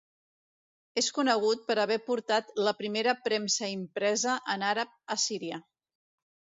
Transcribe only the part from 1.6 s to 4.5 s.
per haver portat la primera premsa impresa